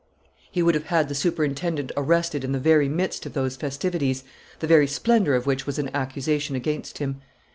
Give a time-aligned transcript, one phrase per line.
[0.49, 4.23] He would have had the superintendent arrested in the very midst of those festivities,
[4.57, 7.21] the very splendor of which was an accusation against him.